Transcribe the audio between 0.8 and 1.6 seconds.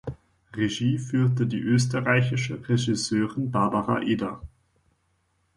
führte die